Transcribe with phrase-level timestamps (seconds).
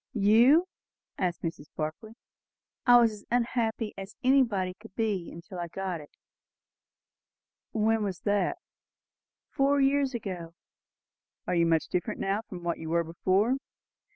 [0.13, 0.67] "You!"
[1.19, 1.67] said Mrs.
[1.75, 2.13] Barclay.
[2.87, 6.09] "I was as unhappy as anybody could be till I got it."
[7.71, 8.57] "When was that?"
[9.51, 10.55] "Four years ago."
[11.45, 13.57] "Are you much different now from what you were before?"